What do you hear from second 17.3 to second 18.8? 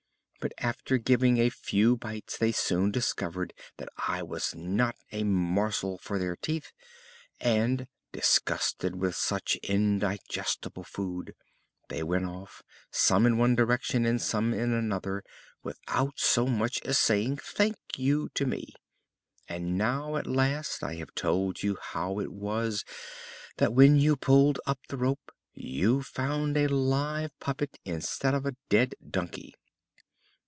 'Thank you' to me.